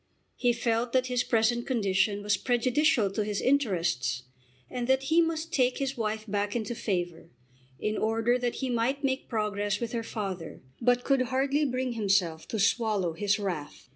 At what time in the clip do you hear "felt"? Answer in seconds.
0.51-0.93